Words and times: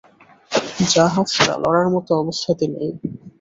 জাহাজটা 0.91 1.53
লড়ার 1.63 1.87
মতো 1.95 2.11
অবস্থাতে 2.21 2.65
নেই। 2.73 2.91